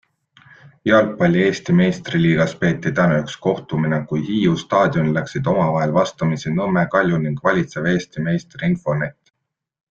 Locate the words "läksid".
5.19-5.51